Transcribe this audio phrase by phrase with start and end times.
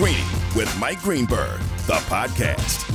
[0.00, 0.24] Greeny
[0.56, 2.88] with Mike Greenberg, the podcast.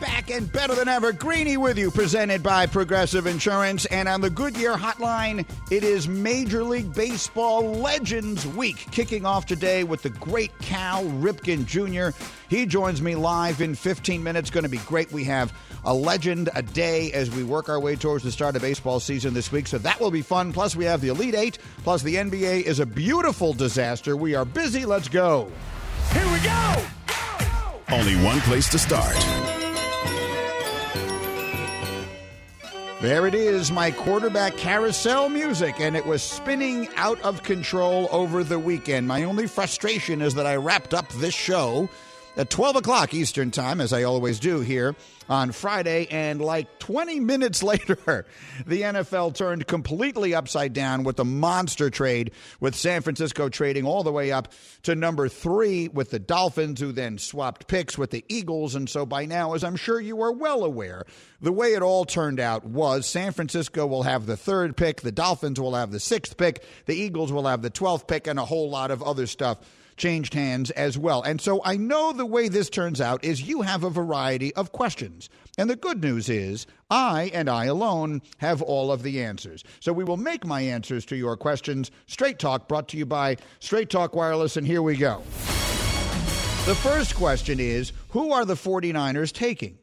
[0.00, 3.86] Back and better than ever, Greeny with you, presented by Progressive Insurance.
[3.86, 9.82] And on the Goodyear Hotline, it is Major League Baseball Legends Week, kicking off today
[9.82, 12.16] with the great Cal Ripken Jr.
[12.48, 14.48] He joins me live in 15 minutes.
[14.48, 15.10] Going to be great.
[15.10, 15.52] We have
[15.84, 19.34] a legend a day as we work our way towards the start of baseball season
[19.34, 20.52] this week, so that will be fun.
[20.52, 21.58] Plus, we have the Elite Eight.
[21.82, 24.16] Plus, the NBA is a beautiful disaster.
[24.16, 24.86] We are busy.
[24.86, 25.50] Let's go.
[26.12, 26.84] Here we go!
[27.90, 29.16] Only one place to start.
[33.00, 38.44] There it is, my quarterback carousel music, and it was spinning out of control over
[38.44, 39.08] the weekend.
[39.08, 41.90] My only frustration is that I wrapped up this show
[42.36, 44.96] at 12 o'clock Eastern Time, as I always do here
[45.28, 46.06] on Friday.
[46.10, 48.26] And like 20 minutes later,
[48.66, 54.02] the NFL turned completely upside down with the monster trade, with San Francisco trading all
[54.02, 54.52] the way up
[54.84, 58.74] to number three with the Dolphins, who then swapped picks with the Eagles.
[58.74, 61.04] And so by now, as I'm sure you are well aware,
[61.40, 65.12] the way it all turned out was San Francisco will have the third pick, the
[65.12, 68.44] Dolphins will have the sixth pick, the Eagles will have the 12th pick, and a
[68.44, 69.58] whole lot of other stuff
[69.96, 71.22] changed hands as well.
[71.22, 74.72] And so I know the way this turns out is you have a variety of
[74.72, 75.28] questions.
[75.58, 79.64] And the good news is I and I alone have all of the answers.
[79.80, 81.90] So we will make my answers to your questions.
[82.06, 84.56] Straight Talk brought to you by Straight Talk Wireless.
[84.56, 85.22] And here we go.
[86.64, 89.78] The first question is Who are the 49ers taking?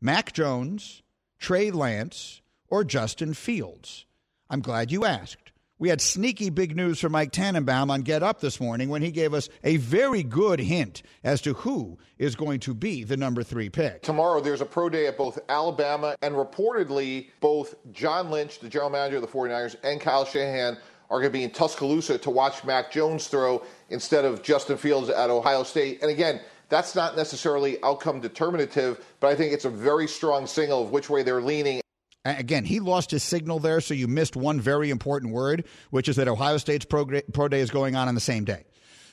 [0.00, 1.02] Mac Jones,
[1.38, 4.06] Trey Lance, or Justin Fields?
[4.50, 5.43] I'm glad you asked.
[5.76, 9.10] We had sneaky big news from Mike Tannenbaum on Get Up this morning when he
[9.10, 13.42] gave us a very good hint as to who is going to be the number
[13.42, 14.02] three pick.
[14.02, 18.88] Tomorrow, there's a pro day at both Alabama and reportedly both John Lynch, the general
[18.88, 20.78] manager of the 49ers, and Kyle Shanahan
[21.10, 25.08] are going to be in Tuscaloosa to watch Mac Jones throw instead of Justin Fields
[25.08, 26.02] at Ohio State.
[26.02, 30.84] And again, that's not necessarily outcome determinative, but I think it's a very strong signal
[30.84, 31.80] of which way they're leaning
[32.24, 36.16] Again, he lost his signal there, so you missed one very important word, which is
[36.16, 38.64] that Ohio State's pro, pro day is going on on the same day.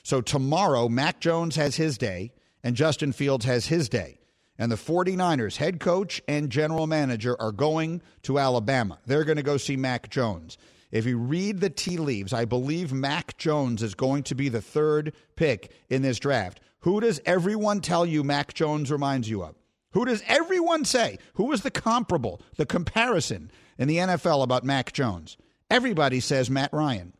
[0.02, 2.32] So tomorrow, Mac Jones has his day,
[2.64, 4.18] and Justin Fields has his day.
[4.58, 8.98] And the 49ers head coach and general manager are going to Alabama.
[9.06, 10.56] They're going to go see Mac Jones.
[10.90, 14.60] If you read the tea leaves, I believe Mac Jones is going to be the
[14.60, 16.60] third pick in this draft.
[16.80, 19.54] Who does everyone tell you Mac Jones reminds you of?
[19.92, 21.18] Who does everyone say?
[21.34, 25.36] Who is the comparable, the comparison in the NFL about Mac Jones?
[25.70, 27.14] Everybody says Matt Ryan.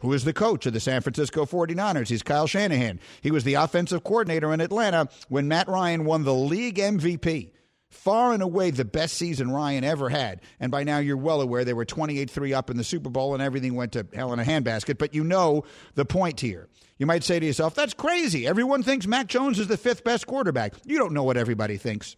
[0.00, 2.08] Who is the coach of the San Francisco 49ers?
[2.08, 3.00] He's Kyle Shanahan.
[3.22, 7.52] He was the offensive coordinator in Atlanta when Matt Ryan won the league MVP.
[7.96, 10.40] Far and away the best season Ryan ever had.
[10.60, 13.34] And by now you're well aware they were 28 3 up in the Super Bowl
[13.34, 14.98] and everything went to hell in a handbasket.
[14.98, 15.64] But you know
[15.94, 16.68] the point here.
[16.98, 18.46] You might say to yourself, that's crazy.
[18.46, 20.74] Everyone thinks Mac Jones is the fifth best quarterback.
[20.84, 22.16] You don't know what everybody thinks.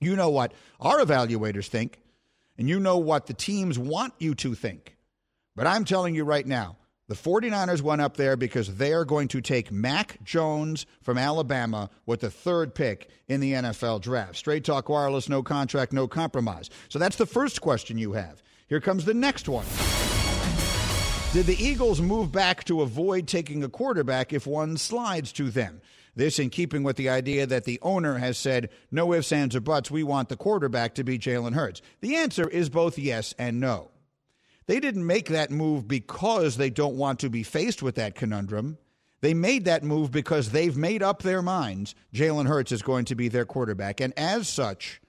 [0.00, 2.00] You know what our evaluators think,
[2.58, 4.96] and you know what the teams want you to think.
[5.54, 6.78] But I'm telling you right now,
[7.12, 11.90] the 49ers went up there because they are going to take Mac Jones from Alabama
[12.06, 14.34] with the third pick in the NFL draft.
[14.34, 16.70] Straight talk wireless, no contract, no compromise.
[16.88, 18.42] So that's the first question you have.
[18.66, 19.66] Here comes the next one.
[21.34, 25.82] Did the Eagles move back to avoid taking a quarterback if one slides to them?
[26.16, 29.60] This in keeping with the idea that the owner has said, no ifs, ands, or
[29.60, 31.82] buts, we want the quarterback to be Jalen Hurts.
[32.00, 33.91] The answer is both yes and no.
[34.66, 38.78] They didn't make that move because they don't want to be faced with that conundrum.
[39.20, 43.14] They made that move because they've made up their minds Jalen Hurts is going to
[43.14, 44.00] be their quarterback.
[44.00, 45.00] And as such,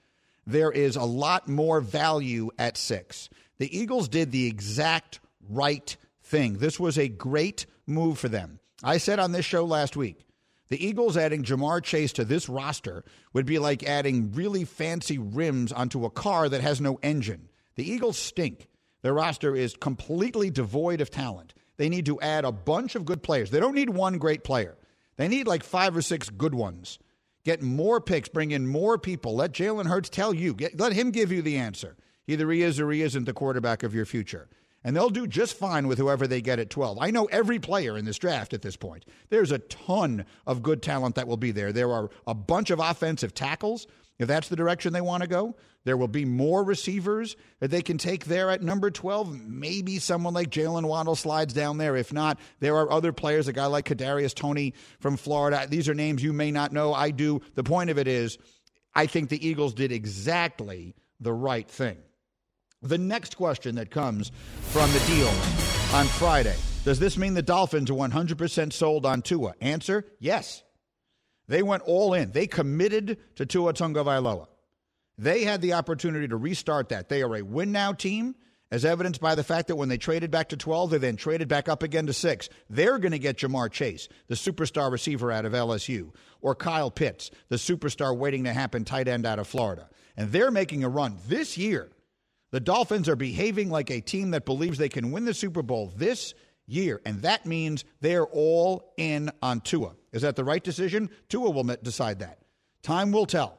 [0.46, 3.28] there is a lot more value at six.
[3.58, 6.58] The Eagles did the exact right thing.
[6.58, 8.60] This was a great move for them.
[8.82, 10.26] I said on this show last week
[10.68, 15.72] the Eagles adding Ja'Marr Chase to this roster would be like adding really fancy rims
[15.72, 17.48] onto a car that has no engine.
[17.76, 18.68] The Eagles stink.
[19.04, 21.52] Their roster is completely devoid of talent.
[21.76, 23.50] They need to add a bunch of good players.
[23.50, 24.78] They don't need one great player,
[25.18, 26.98] they need like five or six good ones.
[27.44, 29.36] Get more picks, bring in more people.
[29.36, 31.98] Let Jalen Hurts tell you, Get, let him give you the answer.
[32.26, 34.48] Either he is or he isn't the quarterback of your future
[34.84, 36.98] and they'll do just fine with whoever they get at 12.
[37.00, 39.06] I know every player in this draft at this point.
[39.30, 41.72] There's a ton of good talent that will be there.
[41.72, 43.86] There are a bunch of offensive tackles.
[44.18, 47.82] If that's the direction they want to go, there will be more receivers that they
[47.82, 49.40] can take there at number 12.
[49.40, 51.96] Maybe someone like Jaylen Waddle slides down there.
[51.96, 55.66] If not, there are other players, a guy like Kadarius Toney from Florida.
[55.68, 56.94] These are names you may not know.
[56.94, 57.40] I do.
[57.54, 58.38] The point of it is,
[58.94, 61.98] I think the Eagles did exactly the right thing.
[62.82, 64.30] The next question that comes
[64.70, 65.28] from the deal
[65.94, 69.54] on Friday Does this mean the Dolphins are 100% sold on Tua?
[69.60, 70.62] Answer yes.
[71.46, 72.32] They went all in.
[72.32, 74.46] They committed to Tua Tagovailoa.
[75.16, 77.08] They had the opportunity to restart that.
[77.08, 78.34] They are a win now team,
[78.70, 81.46] as evidenced by the fact that when they traded back to 12, they then traded
[81.46, 82.48] back up again to 6.
[82.68, 86.10] They're going to get Ja'Marr Chase, the superstar receiver out of LSU,
[86.40, 89.88] or Kyle Pitts, the superstar waiting to happen tight end out of Florida.
[90.16, 91.90] And they're making a run this year.
[92.50, 95.92] The Dolphins are behaving like a team that believes they can win the Super Bowl
[95.96, 96.34] this
[96.66, 99.92] year, and that means they're all in on Tua.
[100.12, 101.10] Is that the right decision?
[101.28, 102.38] Tua will decide that.
[102.82, 103.58] Time will tell.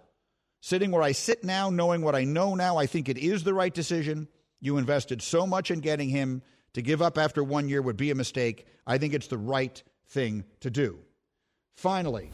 [0.61, 3.53] Sitting where I sit now, knowing what I know now, I think it is the
[3.53, 4.27] right decision.
[4.59, 6.41] You invested so much in getting him.
[6.73, 8.65] To give up after one year would be a mistake.
[8.85, 10.99] I think it's the right thing to do.
[11.75, 12.31] Finally,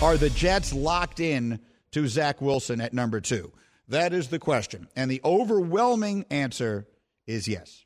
[0.00, 1.60] are the Jets locked in
[1.92, 3.52] to Zach Wilson at number two?
[3.88, 4.88] That is the question.
[4.96, 6.86] And the overwhelming answer
[7.26, 7.83] is yes.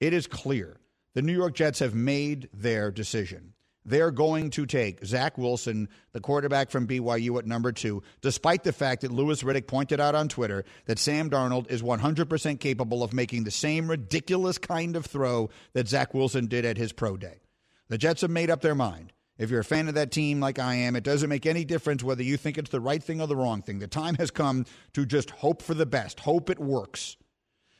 [0.00, 0.80] It is clear.
[1.14, 3.52] The New York Jets have made their decision.
[3.84, 8.72] They're going to take Zach Wilson, the quarterback from BYU, at number two, despite the
[8.72, 13.12] fact that Louis Riddick pointed out on Twitter that Sam Darnold is 100% capable of
[13.12, 17.40] making the same ridiculous kind of throw that Zach Wilson did at his pro day.
[17.88, 19.12] The Jets have made up their mind.
[19.38, 22.04] If you're a fan of that team like I am, it doesn't make any difference
[22.04, 23.78] whether you think it's the right thing or the wrong thing.
[23.78, 27.16] The time has come to just hope for the best, hope it works.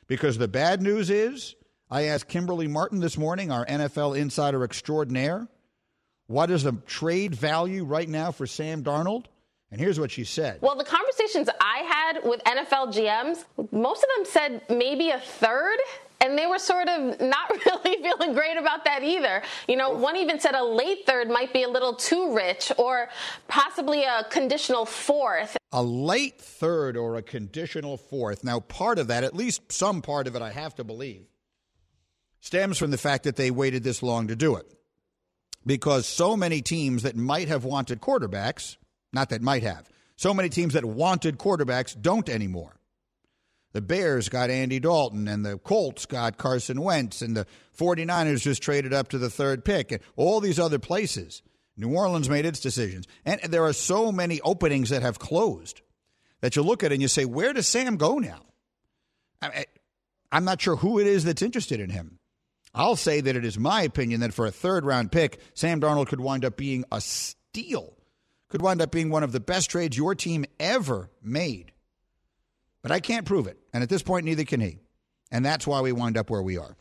[0.07, 1.55] Because the bad news is,
[1.91, 5.49] I asked Kimberly Martin this morning, our NFL insider extraordinaire,
[6.29, 9.25] what is the trade value right now for Sam Darnold?
[9.73, 10.61] And here's what she said.
[10.63, 15.79] Well, the conversations I had with NFL GMs, most of them said maybe a third.
[16.23, 19.43] And they were sort of not really feeling great about that either.
[19.67, 23.09] You know, one even said a late third might be a little too rich or
[23.49, 25.57] possibly a conditional fourth.
[25.73, 28.45] A late third or a conditional fourth.
[28.45, 31.25] Now, part of that, at least some part of it, I have to believe,
[32.41, 34.67] stems from the fact that they waited this long to do it
[35.67, 38.77] because so many teams that might have wanted quarterbacks,
[39.13, 42.77] not that might have, so many teams that wanted quarterbacks don't anymore.
[43.73, 47.47] The Bears got Andy Dalton, and the Colts got Carson Wentz, and the
[47.79, 51.43] 49ers just traded up to the third pick, and all these other places.
[51.77, 53.07] New Orleans made its decisions.
[53.25, 55.81] And there are so many openings that have closed
[56.41, 58.41] that you look at and you say, where does Sam go now?
[59.41, 59.65] I,
[60.31, 62.20] am not sure who it is that's interested in him.
[62.75, 66.07] I'll say that it is my opinion that for a third round pick, Sam Darnold
[66.09, 67.97] could wind up being a steal,
[68.49, 71.73] could wind up being one of the best trades your team ever made.
[72.83, 73.59] But I can't prove it.
[73.73, 74.79] And at this point, neither can he.
[75.31, 76.77] And that's why we wind up where we are.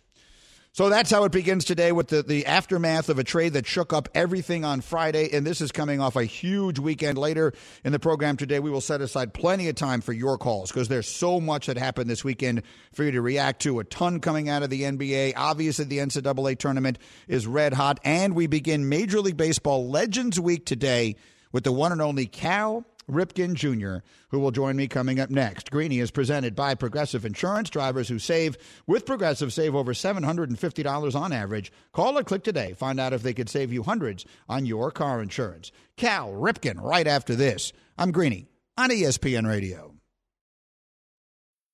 [0.72, 3.92] So that's how it begins today with the, the aftermath of a trade that shook
[3.92, 5.30] up everything on Friday.
[5.34, 7.18] And this is coming off a huge weekend.
[7.18, 10.72] Later in the program today, we will set aside plenty of time for your calls
[10.72, 12.62] because there's so much that happened this weekend
[12.94, 13.80] for you to react to.
[13.80, 15.34] A ton coming out of the NBA.
[15.36, 18.00] Obviously, the NCAA tournament is red hot.
[18.04, 21.16] And we begin Major League Baseball Legends Week today
[21.52, 25.72] with the one and only Cal Ripken Jr., who will join me coming up next.
[25.72, 27.70] Greeny is presented by Progressive Insurance.
[27.70, 28.58] Drivers who save
[28.88, 31.72] with Progressive save over $750 on average.
[31.92, 32.74] Call or click today.
[32.74, 35.72] Find out if they could save you hundreds on your car insurance.
[35.98, 37.74] Cal Ripken, right after this.
[37.98, 38.48] I'm Greeny
[38.78, 39.99] on ESPN Radio.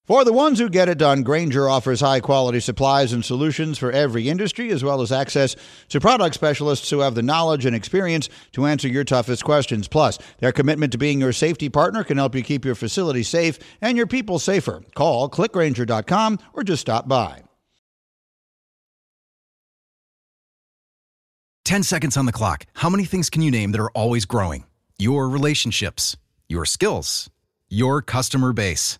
[0.06, 3.92] For the ones who get it done, Grainger offers high quality supplies and solutions for
[3.92, 5.56] every industry, as well as access
[5.90, 9.88] to product specialists who have the knowledge and experience to answer your toughest questions.
[9.88, 13.58] Plus, their commitment to being your safety partner can help you keep your facility safe
[13.82, 14.84] and your people safer.
[14.94, 17.42] Call clickgrainger.com or just stop by.
[21.64, 22.68] 10 seconds on the clock.
[22.76, 24.66] How many things can you name that are always growing?
[25.00, 26.16] Your relationships,
[26.48, 27.32] your skills,
[27.70, 29.00] your customer base.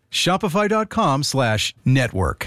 [0.11, 2.45] Shopify.com slash network.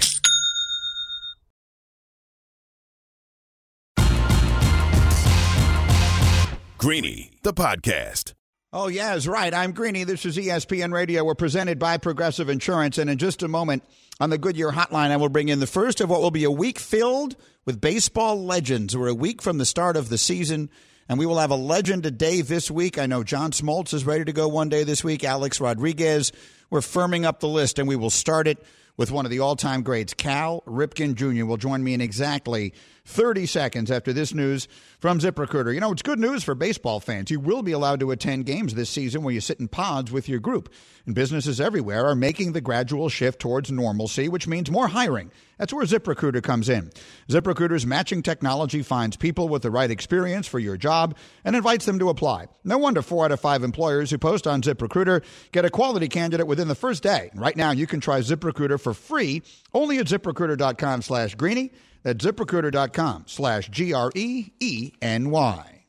[6.77, 8.33] Greeny, the podcast.
[8.71, 9.53] Oh, yeah, that's right.
[9.53, 10.03] I'm Greeny.
[10.03, 11.23] This is ESPN Radio.
[11.23, 12.97] We're presented by Progressive Insurance.
[12.97, 13.83] And in just a moment
[14.19, 16.51] on the Goodyear Hotline, I will bring in the first of what will be a
[16.51, 18.95] week filled with baseball legends.
[18.95, 20.69] We're a week from the start of the season.
[21.07, 22.97] And we will have a legend a day this week.
[22.97, 25.23] I know John Smoltz is ready to go one day this week.
[25.23, 26.31] Alex Rodriguez.
[26.71, 28.57] We're firming up the list, and we will start it
[28.97, 30.15] with one of the all time greats.
[30.15, 31.45] Cal Ripken Jr.
[31.45, 32.73] will join me in exactly
[33.05, 34.67] 30 seconds after this news
[34.99, 35.73] from ZipRecruiter.
[35.73, 37.29] You know, it's good news for baseball fans.
[37.29, 40.27] You will be allowed to attend games this season where you sit in pods with
[40.27, 40.73] your group.
[41.05, 45.31] And businesses everywhere are making the gradual shift towards normalcy, which means more hiring.
[45.59, 46.91] That's where ZipRecruiter comes in.
[47.29, 51.99] ZipRecruiter's matching technology finds people with the right experience for your job and invites them
[51.99, 52.47] to apply.
[52.63, 56.47] No wonder four out of five employers who post on ZipRecruiter get a quality candidate
[56.47, 57.29] within the first day.
[57.35, 59.43] Right now, you can try ZipRecruiter for free
[59.73, 61.71] only at ziprecruiter.com slash greeny.
[62.05, 65.85] That's ziprecruiter.com slash G R E E N Y.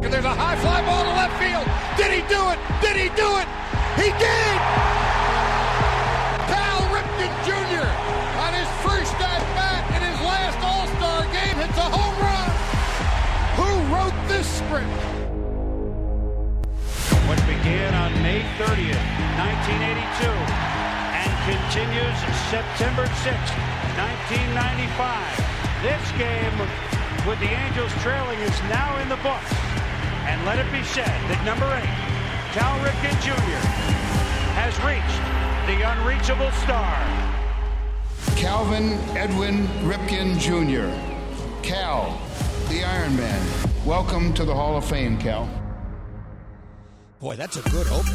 [0.00, 1.68] There's a high fly ball to left field.
[2.00, 2.58] Did he do it?
[2.80, 3.48] Did he do it?
[4.00, 4.56] He did!
[6.48, 7.84] Cal Ripken Jr.
[7.84, 12.48] on his first at bat in his last All Star game hits a home run.
[13.60, 14.88] Who wrote this script?
[17.28, 19.04] What began on May 30th,
[19.36, 20.32] 1982,
[21.12, 22.16] and continues
[22.48, 25.84] September 6th, 1995.
[25.84, 26.56] This game,
[27.28, 29.52] with the Angels trailing, is now in the books.
[30.24, 31.92] And let it be said that number eight,
[32.56, 33.60] Cal Ripken Jr.,
[34.56, 35.20] has reached
[35.68, 36.96] the unreachable star.
[38.36, 40.88] Calvin Edwin Ripken Jr.
[41.62, 42.18] Cal,
[42.70, 43.46] the Iron Man.
[43.84, 45.50] Welcome to the Hall of Fame, Cal.
[47.20, 48.14] Boy, that's a good open.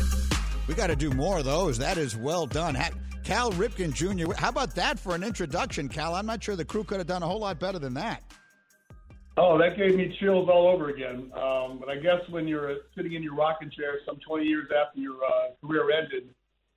[0.68, 1.78] We got to do more of those.
[1.78, 2.76] That is well done.
[3.28, 4.34] Cal Ripken Jr.
[4.36, 6.16] How about that for an introduction, Cal?
[6.16, 8.24] I'm not sure the crew could have done a whole lot better than that.
[9.36, 11.30] Oh, that gave me chills all over again.
[11.36, 15.02] Um, but I guess when you're sitting in your rocking chair some 20 years after
[15.02, 16.30] your uh, career ended,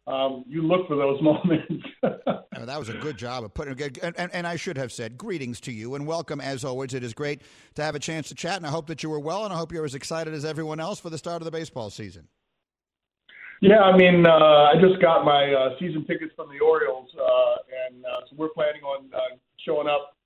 [0.09, 1.85] um, you look for those moments.
[2.57, 3.99] Oh, that was a good job of putting it.
[4.03, 6.93] And, and, and I should have said greetings to you and welcome as always.
[6.93, 7.41] It is great
[7.77, 9.57] to have a chance to chat, and I hope that you were well, and I
[9.57, 12.29] hope you're as excited as everyone else for the start of the baseball season.
[13.61, 17.55] Yeah, I mean, uh, I just got my uh, season tickets from the Orioles, uh,
[17.89, 19.37] and uh, so we're planning on uh,
[19.67, 20.17] showing up.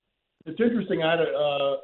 [0.45, 1.03] It's interesting.
[1.03, 1.75] I had a, uh,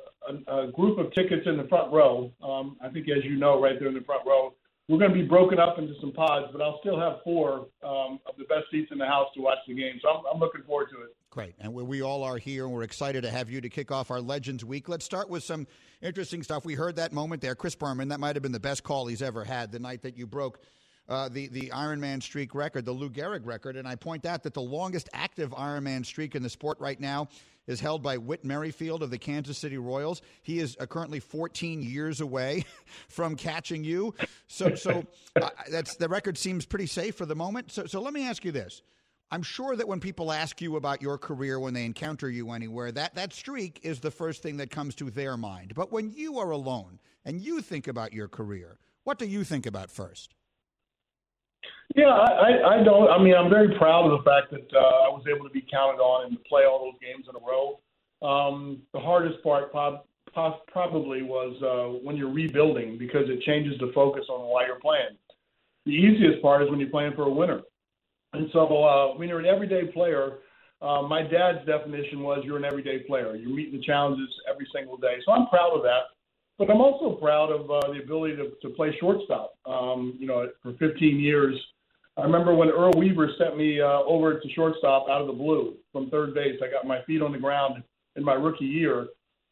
[0.54, 2.32] a, a group of tickets in the front row.
[2.42, 4.54] Um, I think, as you know, right there in the front row.
[4.88, 8.20] We're going to be broken up into some pods, but I'll still have four um,
[8.26, 10.00] of the best seats in the house to watch the game.
[10.02, 11.16] So I'm, I'm looking forward to it.
[11.30, 11.56] Great.
[11.60, 14.12] And we, we all are here, and we're excited to have you to kick off
[14.12, 14.90] our Legends Week.
[14.90, 15.66] Let's start with some
[16.02, 16.66] interesting stuff.
[16.66, 17.56] We heard that moment there.
[17.56, 20.18] Chris Berman, that might have been the best call he's ever had the night that
[20.18, 20.60] you broke
[21.12, 23.76] uh, the, the Ironman streak record, the Lou Gehrig record.
[23.76, 27.28] And I point out that the longest active Ironman streak in the sport right now
[27.68, 30.22] is held by Whit Merrifield of the Kansas City Royals.
[30.42, 32.64] He is uh, currently 14 years away
[33.10, 34.16] from catching you.
[34.48, 37.72] So, so uh, that's the record seems pretty safe for the moment.
[37.72, 38.82] So, so let me ask you this.
[39.34, 42.92] I'm sure that when people ask you about your career when they encounter you anywhere,
[42.94, 45.74] that, that streak is the first thing that comes to their mind.
[45.76, 49.66] But when you are alone and you think about your career, what do you think
[49.66, 50.36] about first?
[51.96, 53.10] Yeah, I, I don't.
[53.10, 55.66] I mean, I'm very proud of the fact that uh, I was able to be
[55.70, 57.80] counted on and to play all those games in a row.
[58.22, 60.06] Um, the hardest part prob-
[60.68, 65.18] probably was uh, when you're rebuilding because it changes the focus on why you're playing.
[65.86, 67.62] The easiest part is when you're playing for a winner.
[68.34, 70.40] And so uh, when you're an everyday player,
[70.82, 73.36] uh, my dad's definition was you're an everyday player.
[73.36, 75.18] You're meeting the challenges every single day.
[75.26, 76.04] So I'm proud of that.
[76.62, 79.56] But I'm also proud of uh, the ability to, to play shortstop.
[79.66, 81.60] Um, you know, for 15 years,
[82.18, 85.74] I remember when Earl Weaver sent me uh, over to shortstop out of the blue
[85.92, 86.60] from third base.
[86.64, 87.82] I got my feet on the ground
[88.16, 89.08] in my rookie year.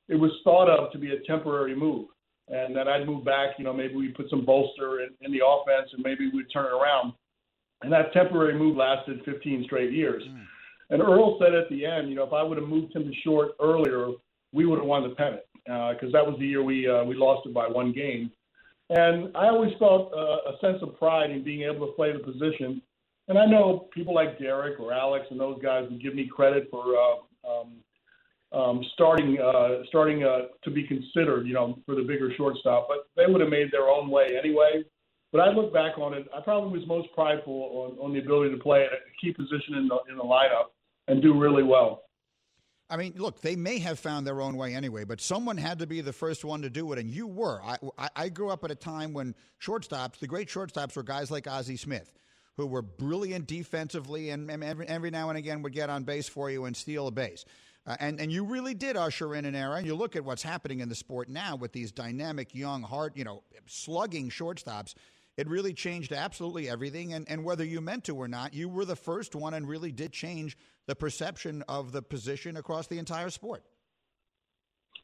[0.07, 2.09] It was thought of to be a temporary move,
[2.47, 3.55] and then I'd move back.
[3.57, 6.65] You know, maybe we put some bolster in, in the offense, and maybe we'd turn
[6.65, 7.13] it around.
[7.81, 10.21] And that temporary move lasted 15 straight years.
[10.29, 10.45] Mm.
[10.91, 13.13] And Earl said at the end, you know, if I would have moved him to
[13.23, 14.09] short earlier,
[14.53, 17.15] we would have won the pennant because uh, that was the year we uh, we
[17.15, 18.31] lost it by one game.
[18.89, 22.19] And I always felt uh, a sense of pride in being able to play the
[22.19, 22.81] position.
[23.27, 26.67] And I know people like Derek or Alex and those guys would give me credit
[26.71, 26.97] for
[27.47, 27.67] um,
[28.51, 32.87] um, starting uh, starting uh, to be considered, you know, for the bigger shortstop.
[32.87, 34.83] But they would have made their own way anyway.
[35.31, 37.53] But I look back on it, I probably was most prideful
[37.99, 40.73] on, on the ability to play at a key position in the in the lineup
[41.07, 42.08] and do really well.
[42.89, 45.87] I mean, look, they may have found their own way anyway, but someone had to
[45.87, 47.61] be the first one to do it, and you were.
[47.61, 51.47] I, I grew up at a time when shortstops, the great shortstops, were guys like
[51.47, 52.11] Ozzie Smith,
[52.57, 56.27] who were brilliant defensively and, and every, every, now and again would get on base
[56.27, 57.45] for you and steal a base.
[57.85, 59.75] Uh, and, and you really did usher in an era.
[59.75, 63.13] And you look at what's happening in the sport now with these dynamic, young, hard,
[63.15, 64.95] you know, slugging shortstops
[65.39, 67.13] it really changed absolutely everything.
[67.13, 69.89] And, and whether you meant to or not, you were the first one and really
[69.93, 73.63] did change the perception of the position across the entire sport.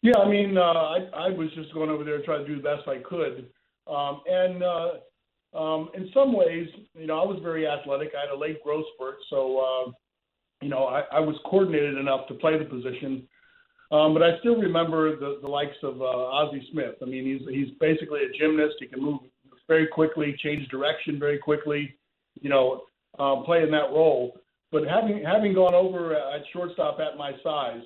[0.01, 2.63] Yeah, I mean, uh, I, I was just going over there trying to do the
[2.63, 3.47] best I could.
[3.87, 8.09] Um, and uh, um, in some ways, you know, I was very athletic.
[8.13, 9.91] I had a late growth spurt, so uh,
[10.61, 13.25] you know, I, I was coordinated enough to play the position.
[13.91, 16.95] Um, but I still remember the, the likes of uh, Ozzie Smith.
[17.01, 18.75] I mean, he's he's basically a gymnast.
[18.79, 19.19] He can move
[19.67, 21.95] very quickly, change direction very quickly.
[22.41, 22.81] You know,
[23.17, 24.39] uh, play in that role.
[24.71, 27.83] But having having gone over at shortstop at my size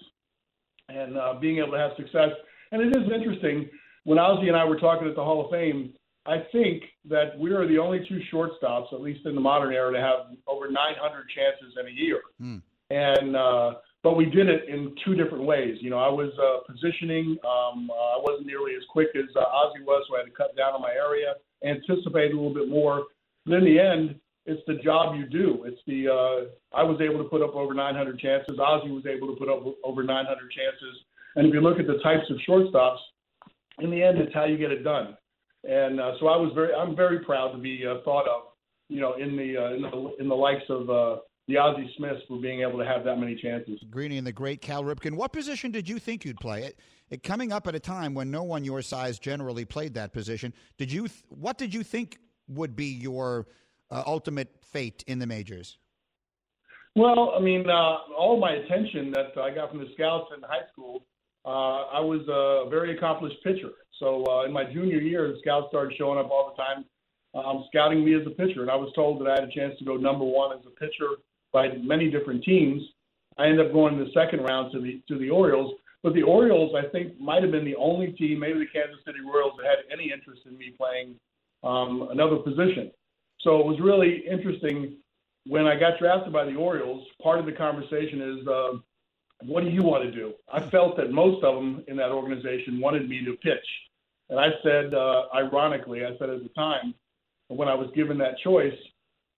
[0.88, 2.29] and uh, being able to have success,
[2.71, 3.69] and it is interesting
[4.05, 5.93] when Ozzie and I were talking at the Hall of Fame.
[6.25, 9.91] I think that we are the only two shortstops, at least in the modern era,
[9.93, 12.21] to have over 900 chances in a year.
[12.41, 12.62] Mm.
[12.91, 15.77] And uh, but we did it in two different ways.
[15.82, 17.38] You know, I was uh, positioning.
[17.44, 20.32] Um, uh, I wasn't nearly as quick as uh, Ozzie was, so I had to
[20.32, 23.06] cut down on my area, anticipate a little bit more.
[23.46, 24.15] But in the end,
[24.46, 25.63] it's the job you do.
[25.65, 28.58] It's the uh, I was able to put up over 900 chances.
[28.60, 31.03] Ozzie was able to put up over 900 chances.
[31.36, 32.98] And if you look at the types of shortstops,
[33.79, 35.15] in the end, it's how you get it done.
[35.63, 38.53] And uh, so I was very, I'm very proud to be uh, thought of,
[38.88, 41.18] you know, in the uh, in the in the likes of uh,
[41.50, 43.79] the Ozzie Smiths for being able to have that many chances.
[43.89, 45.15] Greeny and the great Cal Ripken.
[45.15, 46.63] What position did you think you'd play?
[46.63, 46.79] It,
[47.10, 50.53] it coming up at a time when no one your size generally played that position.
[50.77, 51.08] Did you?
[51.08, 53.48] Th- what did you think would be your
[53.89, 55.79] uh, ultimate fate in the majors?
[56.96, 60.68] Well, I mean, uh, all my attention that I got from the scouts in high
[60.72, 61.06] school,
[61.46, 63.72] uh, I was a very accomplished pitcher.
[63.98, 66.86] So uh, in my junior year, the scouts started showing up all the time,
[67.34, 69.77] um, scouting me as a pitcher, and I was told that I had a chance
[69.79, 71.18] to go number one as a pitcher
[71.51, 72.82] by many different teams.
[73.38, 76.24] I ended up going in the second round to the to the Orioles, but the
[76.24, 79.65] Orioles, I think, might have been the only team, maybe the Kansas City Royals, that
[79.65, 81.15] had any interest in me playing
[81.63, 82.91] um, another position.
[83.41, 84.98] So it was really interesting
[85.46, 87.06] when I got drafted by the Orioles.
[87.22, 88.72] Part of the conversation is, uh,
[89.46, 90.34] what do you want to do?
[90.51, 93.65] I felt that most of them in that organization wanted me to pitch,
[94.29, 96.94] and I said, uh, ironically, I said at the time
[97.48, 98.77] when I was given that choice,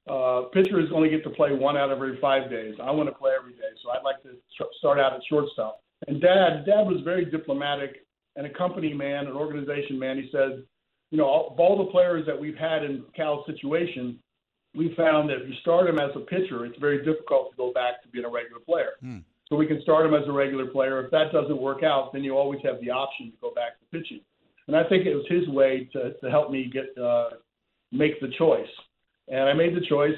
[0.09, 2.75] uh, pitchers only get to play one out of every five days.
[2.81, 4.29] I want to play every day, so I'd like to
[4.79, 5.81] start out at shortstop.
[6.07, 8.05] And Dad, Dad was very diplomatic
[8.35, 10.17] and a company man, an organization man.
[10.17, 10.63] He said,
[11.11, 14.17] you know, of all the players that we've had in Cal's situation,
[14.73, 17.73] we found that if you start him as a pitcher, it's very difficult to go
[17.73, 18.91] back to being a regular player.
[19.01, 19.19] Hmm.
[19.49, 21.03] So we can start him as a regular player.
[21.03, 23.85] If that doesn't work out, then you always have the option to go back to
[23.97, 24.21] pitching.
[24.67, 27.31] And I think it was his way to, to help me get uh,
[27.91, 28.69] make the choice.
[29.31, 30.17] And I made the choice.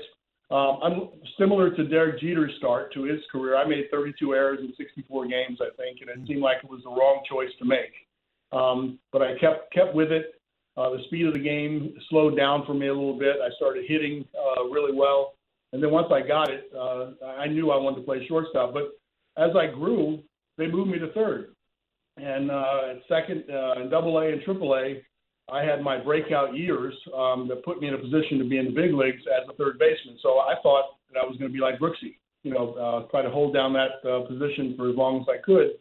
[0.52, 3.56] Um, I'm similar to Derek Jeter's start to his career.
[3.56, 6.84] I made 32 errors in 64 games, I think, and it seemed like it was
[6.84, 7.93] the wrong choice to make.
[8.52, 10.36] Um, but I kept kept with it.
[10.76, 13.38] Uh, the speed of the game slowed down for me a little bit.
[13.43, 15.34] I started hitting uh, really well,
[15.71, 18.73] and then once I got it, uh, I knew I wanted to play shortstop.
[18.73, 18.91] But
[19.38, 20.21] as I grew,
[20.58, 21.56] they moved me to third,
[22.17, 25.02] and uh, second, uh, in Double A and Triple A,
[25.51, 28.65] I had my breakout years um, that put me in a position to be in
[28.65, 30.17] the big leagues as a third baseman.
[30.21, 33.21] So I thought that I was going to be like Brooksy, you know, uh, try
[33.21, 35.71] to hold down that uh, position for as long as I could.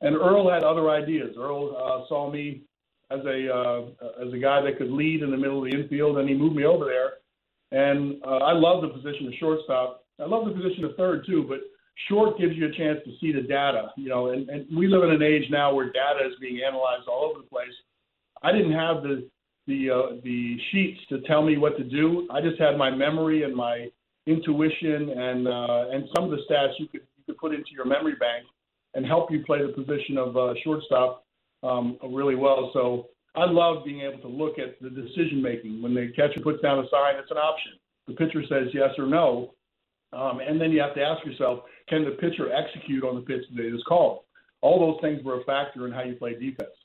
[0.00, 1.36] And Earl had other ideas.
[1.38, 2.62] Earl uh, saw me
[3.10, 6.18] as a uh, as a guy that could lead in the middle of the infield,
[6.18, 7.14] and he moved me over there.
[7.70, 10.04] And uh, I love the position of shortstop.
[10.20, 11.60] I love the position of third too, but
[12.08, 13.92] short gives you a chance to see the data.
[13.96, 17.08] You know, and, and we live in an age now where data is being analyzed
[17.08, 17.72] all over the place.
[18.44, 19.28] I didn't have the
[19.66, 22.28] the uh, the sheets to tell me what to do.
[22.30, 23.88] I just had my memory and my
[24.26, 27.86] intuition and uh, and some of the stats you could you could put into your
[27.86, 28.44] memory bank
[28.92, 31.24] and help you play the position of uh, shortstop
[31.62, 32.70] um, really well.
[32.74, 36.60] So I love being able to look at the decision making when the catcher puts
[36.62, 37.16] down a sign.
[37.18, 37.72] It's an option.
[38.06, 39.54] The pitcher says yes or no,
[40.12, 43.44] um, and then you have to ask yourself, can the pitcher execute on the pitch
[43.56, 44.20] that is called?
[44.60, 46.76] All those things were a factor in how you play defense.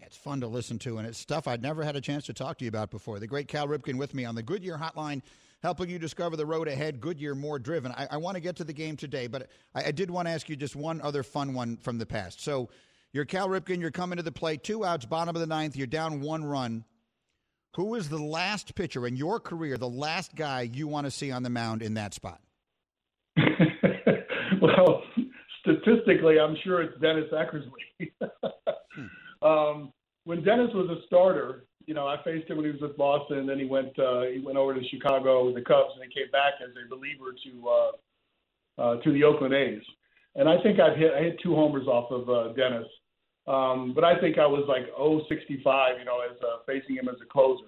[0.00, 2.58] It's fun to listen to, and it's stuff I'd never had a chance to talk
[2.58, 3.18] to you about before.
[3.18, 5.22] The great Cal Ripken with me on the Goodyear Hotline,
[5.62, 7.00] helping you discover the road ahead.
[7.00, 7.92] Goodyear more driven.
[7.92, 10.32] I, I want to get to the game today, but I, I did want to
[10.32, 12.42] ask you just one other fun one from the past.
[12.42, 12.68] So
[13.12, 13.80] you're Cal Ripken.
[13.80, 15.76] You're coming to the plate, two outs, bottom of the ninth.
[15.76, 16.84] You're down one run.
[17.76, 21.30] Who is the last pitcher in your career, the last guy you want to see
[21.30, 22.40] on the mound in that spot?
[24.62, 25.02] well,
[25.60, 28.12] statistically, I'm sure it's Dennis Eckersley.
[29.46, 29.92] um,
[30.24, 33.38] when Dennis was a starter, you know, I faced him when he was with Boston,
[33.38, 36.20] and then he went uh, he went over to Chicago with the Cubs, and he
[36.20, 39.82] came back as a reliever to uh, uh, to the Oakland A's.
[40.34, 42.88] And I think I've hit I hit two homers off of uh, Dennis,
[43.46, 47.16] um, but I think I was like 065, you know, as uh, facing him as
[47.22, 47.66] a closer.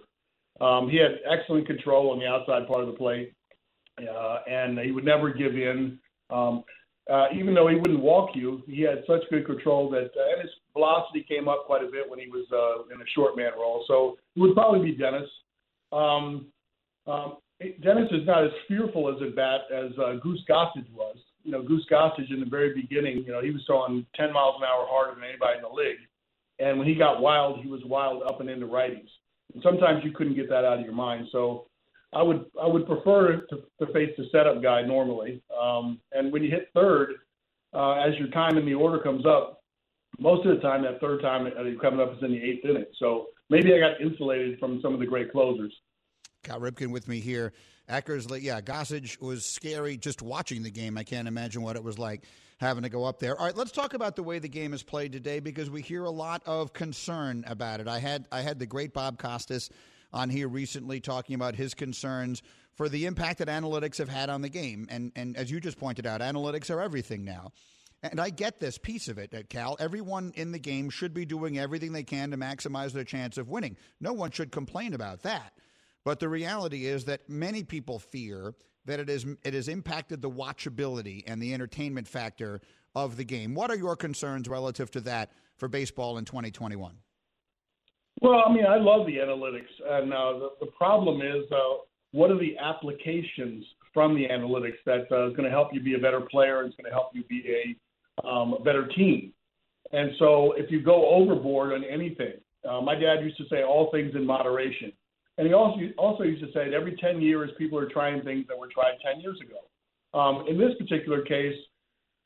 [0.61, 3.33] Um, he had excellent control on the outside part of the plate,
[4.01, 5.99] uh, and he would never give in.
[6.31, 6.65] Um,
[7.09, 10.43] uh, even though he wouldn't walk you, he had such good control that uh, and
[10.43, 13.53] his velocity came up quite a bit when he was uh, in a short man
[13.59, 13.85] role.
[13.87, 15.29] So it would probably be Dennis.
[15.93, 16.47] Um,
[17.07, 17.39] um,
[17.83, 21.17] Dennis is not as fearful as a bat as uh, Goose Gossage was.
[21.43, 24.57] you know, Goose Gossage in the very beginning, you know, he was throwing 10 miles
[24.59, 25.99] an hour harder than anybody in the league.
[26.61, 29.09] And when he got wild, he was wild up and into righties.
[29.55, 31.29] And sometimes you couldn't get that out of your mind.
[31.33, 31.67] So
[32.13, 35.43] I would I would prefer to, to face the setup guy normally.
[35.59, 37.15] Um, and when you hit third,
[37.73, 39.58] uh, as your time in the order comes up,
[40.19, 42.65] most of the time that third time uh, you're coming up is in the eighth
[42.65, 42.87] inning.
[42.99, 45.73] So maybe I got insulated from some of the great closers.
[46.43, 47.53] Cal Ripken with me here.
[47.89, 50.99] Eckersley, yeah, Gossage was scary just watching the game.
[50.99, 52.25] I can't imagine what it was like
[52.59, 53.39] having to go up there.
[53.39, 56.05] All right, let's talk about the way the game is played today because we hear
[56.05, 57.89] a lot of concern about it.
[57.89, 59.71] I had I had the great Bob Costas
[60.13, 62.43] on here recently talking about his concerns
[62.75, 64.87] for the impact that analytics have had on the game.
[64.91, 67.53] And and as you just pointed out, analytics are everything now.
[68.03, 69.77] And I get this piece of it, uh, Cal.
[69.81, 73.49] Everyone in the game should be doing everything they can to maximize their chance of
[73.49, 73.77] winning.
[74.01, 75.53] No one should complain about that.
[76.05, 80.31] But the reality is that many people fear that it is it has impacted the
[80.31, 82.61] watchability and the entertainment factor
[82.95, 83.55] of the game.
[83.55, 86.95] What are your concerns relative to that for baseball in 2021?
[88.21, 91.83] Well, I mean, I love the analytics, and uh, the, the problem is, uh,
[92.13, 95.95] what are the applications from the analytics that uh, is going to help you be
[95.95, 96.65] a better player?
[96.65, 97.77] It's going to help you be a,
[98.25, 99.33] um, a better team.
[99.93, 102.35] And so, if you go overboard on anything,
[102.69, 104.93] uh, my dad used to say, "All things in moderation."
[105.39, 108.47] And he also also used to say that every 10 years people are trying things
[108.49, 110.19] that were tried 10 years ago.
[110.19, 111.55] Um, in this particular case,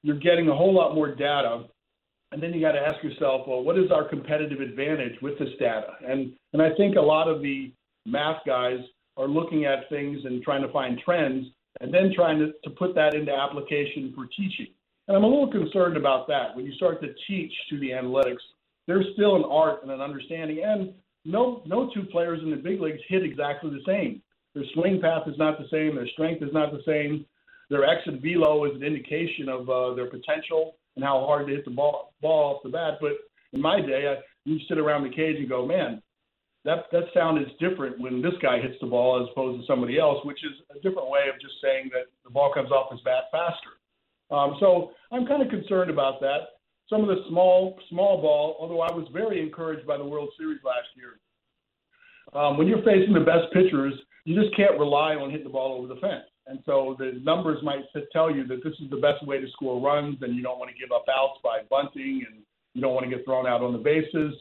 [0.02, 1.64] you're getting a whole lot more data,
[2.32, 5.50] and then you got to ask yourself, well, what is our competitive advantage with this
[5.60, 5.94] data?
[6.06, 7.72] And and I think a lot of the
[8.06, 8.78] math guys
[9.16, 11.46] are looking at things and trying to find trends,
[11.80, 14.68] and then trying to, to put that into application for teaching.
[15.12, 16.56] And I'm a little concerned about that.
[16.56, 18.40] When you start to teach to the analytics,
[18.86, 20.94] there's still an art and an understanding, and
[21.26, 24.22] no no two players in the big leagues hit exactly the same.
[24.54, 25.96] Their swing path is not the same.
[25.96, 27.26] Their strength is not the same.
[27.68, 31.66] Their exit velo is an indication of uh, their potential and how hard to hit
[31.66, 32.94] the ball ball off the bat.
[32.98, 33.12] But
[33.52, 36.00] in my day, I, you sit around the cage and go, man,
[36.64, 39.98] that that sound is different when this guy hits the ball as opposed to somebody
[39.98, 43.02] else, which is a different way of just saying that the ball comes off his
[43.02, 43.76] bat faster.
[44.32, 46.40] Um, so I'm kind of concerned about that
[46.92, 50.60] some of the small small ball, although I was very encouraged by the World Series
[50.62, 51.18] last year.
[52.38, 55.78] Um, when you're facing the best pitchers, you just can't rely on hitting the ball
[55.78, 56.24] over the fence.
[56.46, 59.80] And so the numbers might tell you that this is the best way to score
[59.80, 62.42] runs, and you don't want to give up outs by bunting, and
[62.74, 64.34] you don't want to get thrown out on the bases.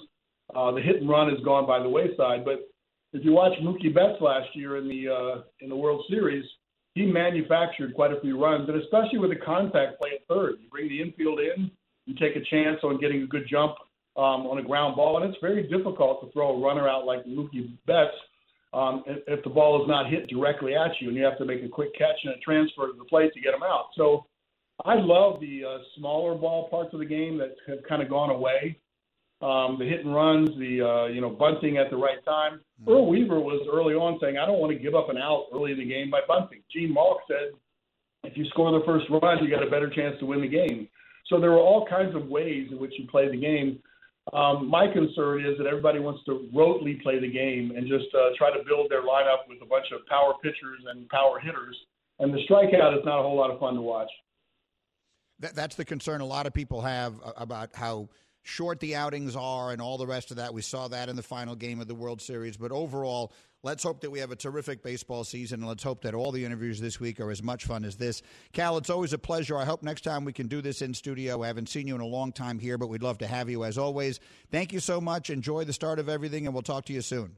[0.54, 2.43] Uh, the hit and run has gone by the wayside.
[2.43, 2.67] But
[3.13, 6.45] if you watch Mookie Betts last year in the uh, in the World Series,
[6.93, 10.56] he manufactured quite a few runs, and especially with the contact play at third.
[10.62, 11.71] You bring the infield in,
[12.06, 13.75] you take a chance on getting a good jump
[14.17, 17.25] um, on a ground ball, and it's very difficult to throw a runner out like
[17.25, 18.12] Mookie Betts
[18.73, 21.45] um, if, if the ball is not hit directly at you, and you have to
[21.45, 23.86] make a quick catch and a transfer to the plate to get them out.
[23.95, 24.25] So
[24.86, 28.30] I love the uh, smaller ball parts of the game that have kind of gone
[28.30, 28.77] away.
[29.41, 32.62] Um, the hit and runs, the uh, you know bunting at the right time.
[32.82, 32.91] Mm-hmm.
[32.91, 35.71] Earl Weaver was early on saying, "I don't want to give up an out early
[35.71, 37.58] in the game by bunting." Gene Mauch said,
[38.23, 40.88] "If you score the first run, you got a better chance to win the game."
[41.27, 43.80] So there are all kinds of ways in which you play the game.
[44.34, 48.30] Um, my concern is that everybody wants to rotely play the game and just uh,
[48.38, 51.75] try to build their lineup with a bunch of power pitchers and power hitters.
[52.19, 54.10] And the strikeout is not a whole lot of fun to watch.
[55.39, 58.10] That, that's the concern a lot of people have about how
[58.43, 60.54] short the outings are and all the rest of that.
[60.54, 62.58] We saw that in the final game of the World Series.
[62.58, 63.32] But overall,
[63.63, 66.43] let's hope that we have a terrific baseball season, and let's hope that all the
[66.43, 68.21] interviews this week are as much fun as this.
[68.54, 69.58] Cal, it's always a pleasure.
[69.58, 71.43] I hope next time we can do this in studio.
[71.43, 73.63] I haven't seen you in a long time here, but we'd love to have you
[73.63, 74.19] as always.
[74.51, 75.30] Thank you so much.
[75.30, 77.36] Enjoy the start of everything, and we'll talk to you soon.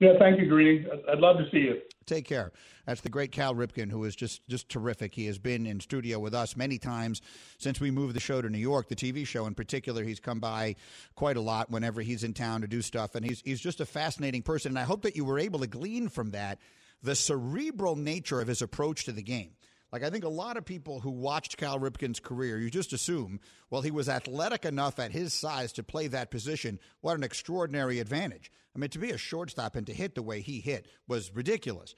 [0.00, 0.86] Yeah, thank you, Greeny.
[1.10, 1.80] I'd love to see you.
[2.06, 2.52] Take care.
[2.86, 5.14] That's the great Cal Ripken, who is just just terrific.
[5.14, 7.20] He has been in studio with us many times
[7.58, 10.02] since we moved the show to New York, the TV show in particular.
[10.02, 10.76] He's come by
[11.14, 13.86] quite a lot whenever he's in town to do stuff, and he's he's just a
[13.86, 14.70] fascinating person.
[14.70, 16.58] And I hope that you were able to glean from that
[17.02, 19.50] the cerebral nature of his approach to the game.
[19.92, 23.40] Like, I think a lot of people who watched Cal Ripken's career, you just assume,
[23.70, 26.78] well, he was athletic enough at his size to play that position.
[27.00, 28.52] What an extraordinary advantage.
[28.74, 31.94] I mean, to be a shortstop and to hit the way he hit was ridiculous.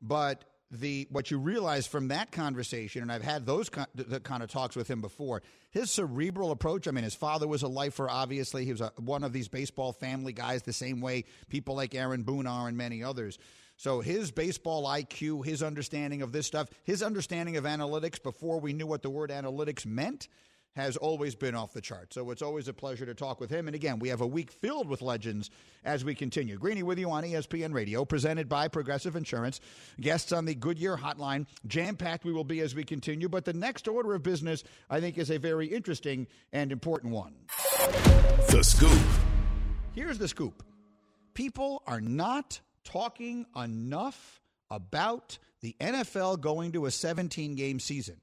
[0.00, 4.42] But the what you realize from that conversation, and I've had those kind, the kind
[4.42, 5.42] of talks with him before.
[5.70, 6.88] His cerebral approach.
[6.88, 8.08] I mean, his father was a lifer.
[8.10, 11.94] Obviously, he was a, one of these baseball family guys, the same way people like
[11.94, 13.38] Aaron Boone are, and many others.
[13.76, 18.72] So his baseball IQ, his understanding of this stuff, his understanding of analytics before we
[18.72, 20.28] knew what the word analytics meant
[20.76, 22.12] has always been off the chart.
[22.12, 23.66] So it's always a pleasure to talk with him.
[23.66, 25.48] And again, we have a week filled with legends
[25.84, 26.58] as we continue.
[26.58, 29.58] Greeny with you on ESPN Radio, presented by Progressive Insurance.
[29.98, 31.46] Guests on the Goodyear Hotline.
[31.66, 33.28] Jam packed we will be as we continue.
[33.28, 37.32] But the next order of business, I think, is a very interesting and important one.
[38.50, 39.00] The Scoop.
[39.94, 40.62] Here's the scoop
[41.32, 48.20] people are not talking enough about the NFL going to a 17 game season.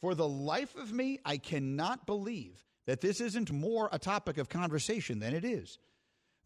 [0.00, 4.48] For the life of me, I cannot believe that this isn't more a topic of
[4.48, 5.78] conversation than it is.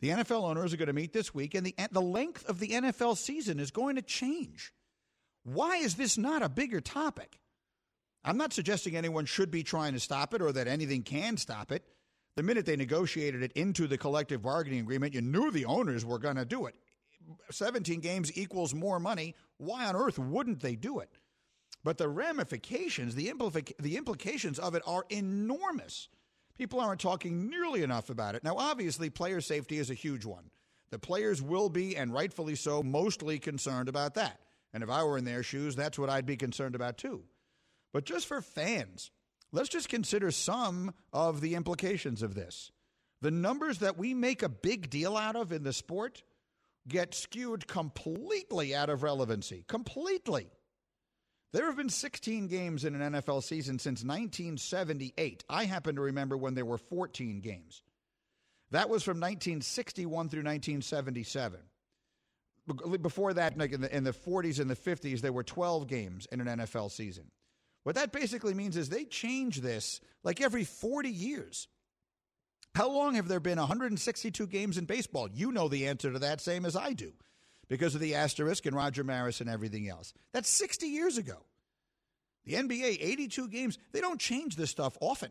[0.01, 2.69] The NFL owners are going to meet this week, and the, the length of the
[2.69, 4.73] NFL season is going to change.
[5.45, 7.39] Why is this not a bigger topic?
[8.25, 11.71] I'm not suggesting anyone should be trying to stop it or that anything can stop
[11.71, 11.85] it.
[12.35, 16.19] The minute they negotiated it into the collective bargaining agreement, you knew the owners were
[16.19, 16.75] going to do it.
[17.51, 19.35] 17 games equals more money.
[19.59, 21.11] Why on earth wouldn't they do it?
[21.85, 26.09] But the ramifications, the, implica- the implications of it are enormous.
[26.57, 28.45] People aren't talking nearly enough about it.
[28.45, 30.51] Now, obviously, player safety is a huge one.
[30.91, 34.41] The players will be, and rightfully so, mostly concerned about that.
[34.73, 37.25] And if I were in their shoes, that's what I'd be concerned about too.
[37.93, 39.11] But just for fans,
[39.53, 42.71] let's just consider some of the implications of this.
[43.21, 46.23] The numbers that we make a big deal out of in the sport
[46.89, 49.65] get skewed completely out of relevancy.
[49.69, 50.49] Completely.
[51.53, 55.45] There have been 16 games in an NFL season since 1978.
[55.49, 57.83] I happen to remember when there were 14 games.
[58.71, 61.61] That was from 1961 through 1977.
[63.03, 66.27] Before that, like in the, in the 40s and the 50s, there were 12 games
[66.33, 67.31] in an NFL season.
[67.83, 71.69] What that basically means is they change this like every 40 years.
[72.75, 75.29] How long have there been 162 games in baseball?
[75.33, 77.13] You know the answer to that, same as I do
[77.69, 80.15] because of the asterisk and Roger Maris and everything else.
[80.33, 81.45] That's 60 years ago.
[82.45, 85.31] The NBA, 82 games, they don't change this stuff often.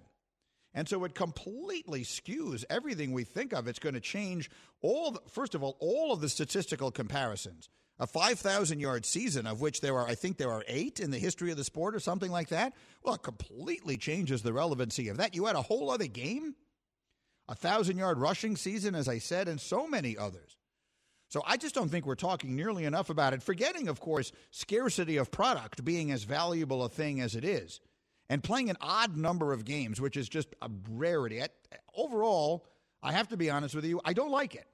[0.74, 3.68] And so it completely skews everything we think of.
[3.68, 4.50] It's going to change
[4.82, 7.70] all, the, first of all, all of the statistical comparisons.
[8.00, 11.20] A 5,000 yard season, of which there are, I think there are eight in the
[11.20, 12.74] history of the sport or something like that.
[13.04, 15.36] Well, it completely changes the relevancy of that.
[15.36, 16.56] You had a whole other game,
[17.52, 20.56] a thousand yard rushing season, as I said, and so many others.
[21.28, 25.18] So I just don't think we're talking nearly enough about it, forgetting, of course, scarcity
[25.18, 27.82] of product being as valuable a thing as it is.
[28.30, 31.42] And playing an odd number of games, which is just a rarity.
[31.94, 32.66] Overall,
[33.04, 34.68] I have to be honest with you, I don't like it.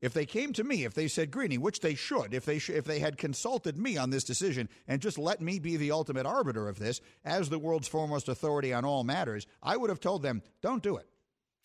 [0.00, 2.70] If they came to me, if they said Greeny, which they should, if they sh-
[2.70, 6.26] if they had consulted me on this decision and just let me be the ultimate
[6.26, 10.22] arbiter of this as the world's foremost authority on all matters, I would have told
[10.22, 11.08] them, don't do it.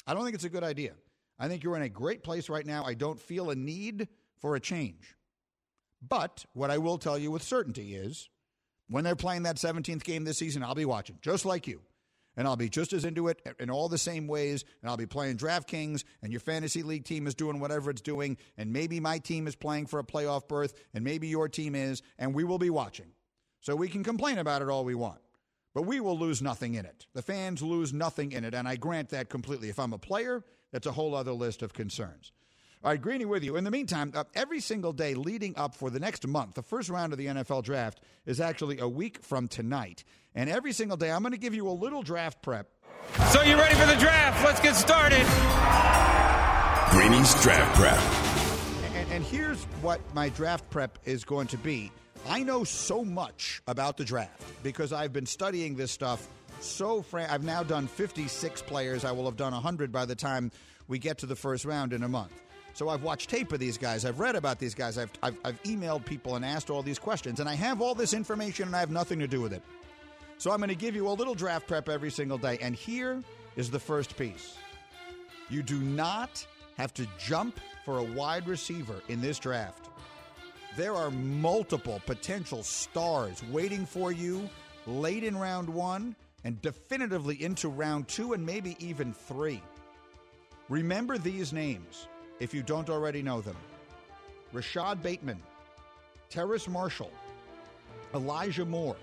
[0.07, 0.93] I don't think it's a good idea.
[1.39, 2.83] I think you're in a great place right now.
[2.85, 4.07] I don't feel a need
[4.39, 5.15] for a change.
[6.01, 8.29] But what I will tell you with certainty is
[8.89, 11.81] when they're playing that 17th game this season, I'll be watching, just like you.
[12.37, 14.63] And I'll be just as into it in all the same ways.
[14.81, 18.37] And I'll be playing DraftKings, and your fantasy league team is doing whatever it's doing.
[18.57, 22.01] And maybe my team is playing for a playoff berth, and maybe your team is,
[22.17, 23.11] and we will be watching.
[23.59, 25.19] So we can complain about it all we want.
[25.73, 27.05] But we will lose nothing in it.
[27.13, 29.69] The fans lose nothing in it, and I grant that completely.
[29.69, 32.31] If I'm a player, that's a whole other list of concerns.
[32.83, 33.57] All right, Greeny with you.
[33.57, 36.89] In the meantime, uh, every single day leading up for the next month, the first
[36.89, 40.03] round of the NFL draft is actually a week from tonight.
[40.33, 42.67] And every single day, I'm going to give you a little draft prep.
[43.29, 44.43] So, you ready for the draft?
[44.43, 45.25] Let's get started.
[46.89, 48.95] Greeny's draft prep.
[48.95, 51.91] And, and here's what my draft prep is going to be.
[52.27, 56.27] I know so much about the draft because I've been studying this stuff
[56.61, 59.03] so I've now done 56 players.
[59.03, 60.51] I will have done 100 by the time
[60.87, 62.31] we get to the first round in a month.
[62.73, 64.05] So I've watched tape of these guys.
[64.05, 64.97] I've read about these guys.
[64.97, 67.39] I've, I've, I've, emailed people and asked all these questions.
[67.39, 69.63] And I have all this information and I have nothing to do with it.
[70.37, 72.57] So I'm going to give you a little draft prep every single day.
[72.61, 73.21] And here
[73.55, 74.55] is the first piece
[75.49, 76.45] you do not
[76.77, 79.89] have to jump for a wide receiver in this draft.
[80.77, 84.49] There are multiple potential stars waiting for you
[84.87, 89.61] late in round one and definitively into round two and maybe even three.
[90.69, 92.07] Remember these names
[92.39, 93.57] if you don't already know them
[94.53, 95.41] Rashod Bateman,
[96.29, 97.11] Terrace Marshall,
[98.13, 98.97] Elijah Moore,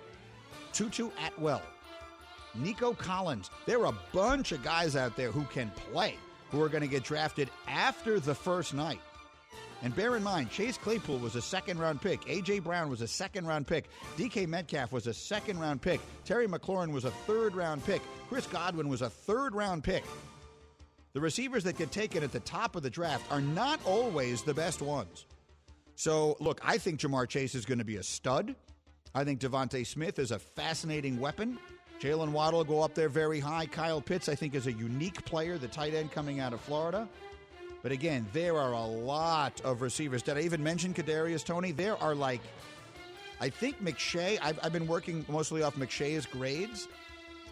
[0.73, 1.63] Tutu Atwell,
[2.55, 3.51] Nico Collins.
[3.67, 6.17] There are a bunch of guys out there who can play
[6.51, 9.01] who are going to get drafted after the first night.
[9.83, 12.29] And bear in mind, Chase Claypool was a second round pick.
[12.29, 12.61] A.J.
[12.61, 13.89] Brown was a second round pick.
[14.17, 16.01] DK Metcalf was a second round pick.
[16.25, 18.03] Terry McLaurin was a third round pick.
[18.29, 20.05] Chris Godwin was a third round pick.
[21.13, 24.55] The receivers that get taken at the top of the draft are not always the
[24.55, 25.27] best ones.
[25.95, 28.55] So, look, I think Ja'Marr Chase is going to be a stud.
[29.15, 31.59] I think DeVonta Smith is a fascinating weapon.
[32.01, 33.67] Jaylen Waddle will go up there very high.
[33.67, 37.09] Kyle Pitts, I think, is a unique player, the tight end coming out of Florida.
[37.83, 40.23] But again, there are a lot of receivers.
[40.23, 41.73] Did I even mention Kadarius Toney?
[41.73, 42.41] There are like,
[43.41, 44.39] I think McShay.
[44.43, 46.89] I've, I've been working mostly off McShay's grades.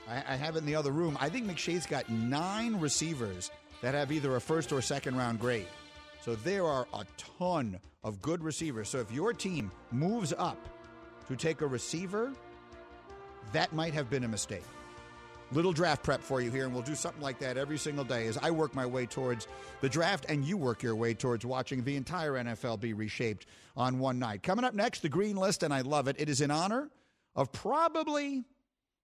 [0.09, 1.17] I, I have it in the other room.
[1.21, 3.51] I think McShay's got nine receivers
[3.83, 5.67] that have either a first or second round grade.
[6.23, 7.05] So there are a
[7.39, 8.89] ton of good receivers.
[8.89, 10.59] So if your team moves up
[11.29, 12.33] to take a receiver,
[13.53, 14.65] that might have been a mistake.
[15.53, 18.27] Little draft prep for you here, and we'll do something like that every single day
[18.27, 19.47] as I work my way towards
[19.81, 24.01] the draft and you work your way towards watching the entire NFL be reshaped on
[24.01, 24.43] one night.
[24.43, 26.17] Coming up next, the green list, and I love it.
[26.19, 26.91] It is in honor
[27.37, 28.45] of probably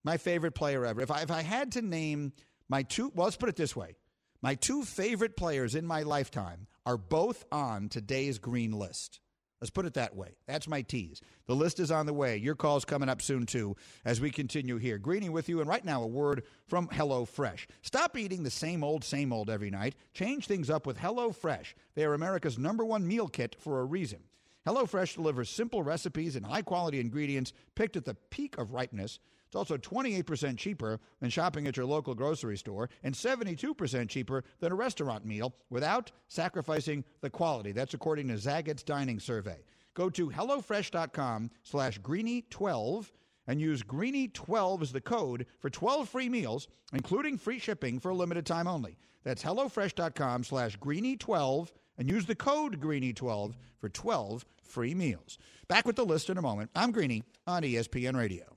[0.03, 1.01] my favorite player ever.
[1.01, 2.33] If I, if I had to name
[2.69, 3.95] my two, well, let's put it this way
[4.43, 9.21] my two favorite players in my lifetime are both on today's green list.
[9.63, 10.35] Let's put it that way.
[10.49, 11.21] That's my tease.
[11.47, 12.37] The list is on the way.
[12.37, 14.99] Your call's coming up soon, too, as we continue here.
[14.99, 17.69] Greeny with you, and right now, a word from HelloFresh.
[17.81, 19.95] Stop eating the same old, same old every night.
[20.15, 21.75] Change things up with HelloFresh.
[21.95, 24.19] They are America's number one meal kit for a reason.
[24.67, 29.21] HelloFresh delivers simple recipes and high quality ingredients picked at the peak of ripeness
[29.53, 34.73] it's also 28% cheaper than shopping at your local grocery store and 72% cheaper than
[34.73, 37.71] a restaurant meal without sacrificing the quality.
[37.73, 39.63] That's according to Zagat's Dining Survey.
[39.93, 43.11] Go to HelloFresh.com slash Greeny12
[43.47, 48.15] and use Greeny12 as the code for 12 free meals, including free shipping for a
[48.15, 48.97] limited time only.
[49.23, 55.37] That's HelloFresh.com slash Greeny12 and use the code Greeny12 for 12 free meals.
[55.69, 56.71] Back with the list in a moment.
[56.75, 58.57] I'm Greeny on ESPN Radio.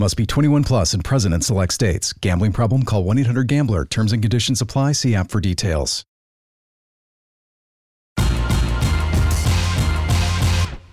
[0.00, 2.14] Must be 21 plus and present in select states.
[2.14, 2.84] Gambling problem?
[2.84, 3.84] Call 1 800 GAMBLER.
[3.84, 4.92] Terms and conditions apply.
[4.92, 6.06] See app for details.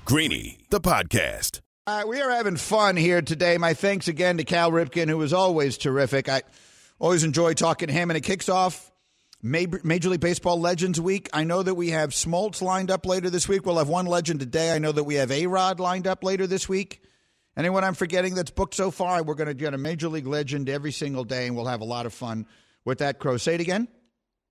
[0.03, 1.61] Greeny, the podcast.
[1.85, 3.57] Uh, we are having fun here today.
[3.57, 6.27] My thanks again to Cal Ripken, who is always terrific.
[6.27, 6.41] I
[6.99, 8.91] always enjoy talking to him, and it kicks off
[9.41, 11.29] Major League Baseball Legends Week.
[11.31, 13.65] I know that we have Smoltz lined up later this week.
[13.65, 14.75] We'll have one legend today.
[14.75, 17.01] I know that we have A Rod lined up later this week.
[17.57, 19.23] Anyone I'm forgetting that's booked so far?
[19.23, 21.85] We're going to get a major league legend every single day, and we'll have a
[21.85, 22.45] lot of fun
[22.85, 23.17] with that.
[23.17, 23.87] Crow, say it again.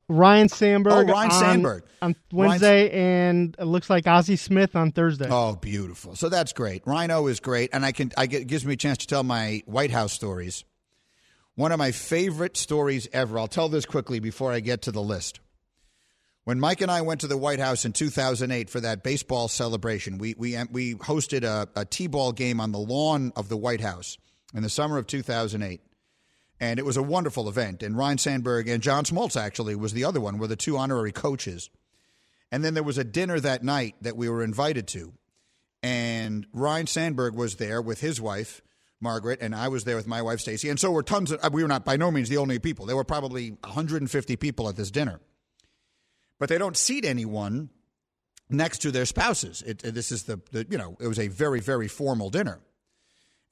[0.08, 1.08] Ryne Sandberg.
[1.08, 5.28] Oh, Ryne on, Sandberg on Wednesday, and it looks like Ozzie Smith on Thursday.
[5.30, 6.14] Oh, beautiful!
[6.14, 6.84] So that's great.
[6.84, 8.12] Ryno is great, and I can.
[8.16, 10.64] I get gives me a chance to tell my White House stories.
[11.56, 13.38] One of my favorite stories ever.
[13.38, 15.40] I'll tell this quickly before I get to the list.
[16.46, 20.16] When Mike and I went to the White House in 2008 for that baseball celebration,
[20.16, 24.16] we, we, we hosted a, a T-ball game on the lawn of the White House
[24.54, 25.80] in the summer of 2008.
[26.60, 27.82] And it was a wonderful event.
[27.82, 31.10] And Ryne Sandberg and John Smoltz, actually, was the other one, were the two honorary
[31.10, 31.68] coaches.
[32.52, 35.14] And then there was a dinner that night that we were invited to.
[35.82, 38.62] And Ryne Sandberg was there with his wife,
[39.00, 40.68] Margaret, and I was there with my wife, Stacy.
[40.68, 42.86] And so were tons of, uh, we were not by no means the only people.
[42.86, 45.18] There were probably 150 people at this dinner
[46.38, 47.70] but they don't seat anyone
[48.48, 49.62] next to their spouses.
[49.62, 52.60] It, this is the, the, you know, it was a very, very formal dinner.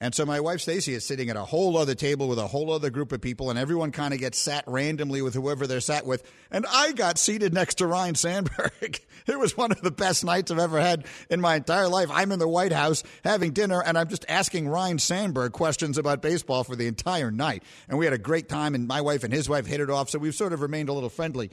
[0.01, 2.71] And so my wife Stacy is sitting at a whole other table with a whole
[2.71, 6.05] other group of people, and everyone kind of gets sat randomly with whoever they're sat
[6.05, 6.29] with.
[6.51, 8.99] And I got seated next to Ryne Sandberg.
[9.25, 12.09] it was one of the best nights I've ever had in my entire life.
[12.11, 16.21] I'm in the White House having dinner, and I'm just asking Ryne Sandberg questions about
[16.21, 17.63] baseball for the entire night.
[17.87, 20.09] And we had a great time, and my wife and his wife hit it off,
[20.09, 21.51] so we've sort of remained a little friendly.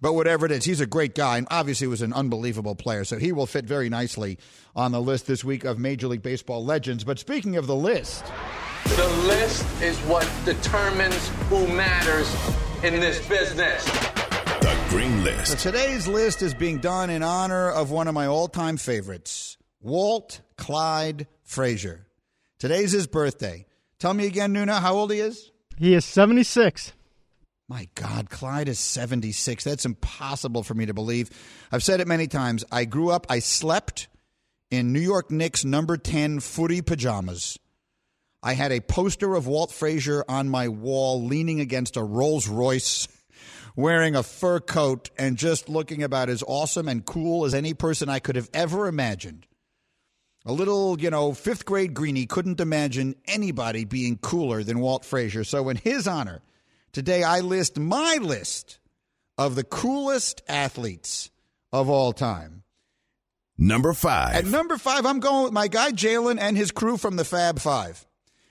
[0.00, 3.04] But whatever it is, he's a great guy and obviously was an unbelievable player.
[3.04, 4.38] So he will fit very nicely
[4.74, 7.04] on the list this week of Major League Baseball legends.
[7.04, 8.24] But speaking of the list,
[8.84, 12.32] the list is what determines who matters
[12.84, 13.84] in this business.
[14.60, 15.58] The Green List.
[15.58, 19.56] So today's list is being done in honor of one of my all time favorites,
[19.80, 22.06] Walt Clyde Frazier.
[22.58, 23.66] Today's his birthday.
[23.98, 25.50] Tell me again, Nuna, how old he is?
[25.78, 26.92] He is 76.
[27.68, 29.64] My God, Clyde is 76.
[29.64, 31.30] That's impossible for me to believe.
[31.72, 32.64] I've said it many times.
[32.70, 34.06] I grew up, I slept
[34.70, 37.58] in New York Knicks number 10 footy pajamas.
[38.40, 43.08] I had a poster of Walt Frazier on my wall leaning against a Rolls Royce,
[43.76, 48.08] wearing a fur coat, and just looking about as awesome and cool as any person
[48.08, 49.44] I could have ever imagined.
[50.44, 55.42] A little, you know, fifth grade Greeny couldn't imagine anybody being cooler than Walt Frazier.
[55.42, 56.42] So, in his honor,
[56.96, 58.78] today I list my list
[59.36, 61.30] of the coolest athletes
[61.70, 62.62] of all time.
[63.58, 64.34] Number five.
[64.34, 67.58] At number five, I'm going with my guy Jalen and his crew from the Fab
[67.58, 68.06] Five.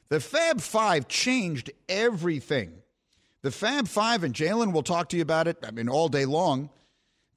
[0.10, 2.74] The Fab Five changed everything.
[3.42, 6.26] The Fab Five, and Jalen will talk to you about it, I mean, all day
[6.26, 6.70] long.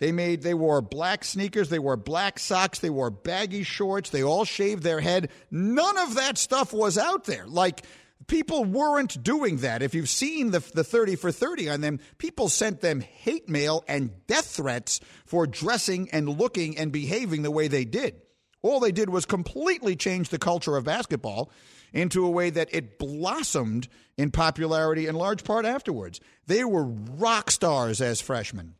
[0.01, 4.23] They made they wore black sneakers, they wore black socks, they wore baggy shorts, they
[4.23, 5.31] all shaved their head.
[5.51, 7.47] None of that stuff was out there.
[7.47, 7.87] Like
[8.27, 9.83] people weren't doing that.
[9.83, 13.85] If you've seen the the 30 for 30 on them, people sent them hate mail
[13.89, 18.21] and death threats for dressing and looking and behaving the way they did.
[18.63, 21.51] All they did was completely change the culture of basketball
[21.93, 26.21] into a way that it blossomed in popularity in large part afterwards.
[26.47, 28.75] They were rock stars as freshmen.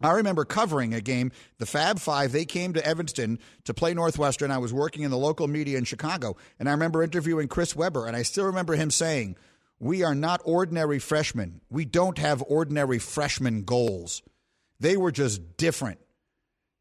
[0.00, 2.32] I remember covering a game, the Fab Five.
[2.32, 4.50] They came to Evanston to play Northwestern.
[4.50, 8.06] I was working in the local media in Chicago, and I remember interviewing Chris Webber,
[8.06, 9.36] and I still remember him saying,
[9.78, 11.60] We are not ordinary freshmen.
[11.70, 14.22] We don't have ordinary freshman goals.
[14.80, 16.00] They were just different.